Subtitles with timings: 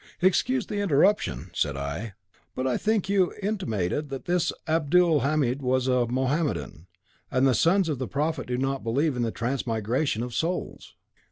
[0.19, 2.13] "Excuse the interruption," said I,
[2.55, 6.87] "but I think you intimated that this Abdulhamid was a Mohammedan,
[7.29, 10.95] and the sons of the Prophet do not believe in the transmigration of souls."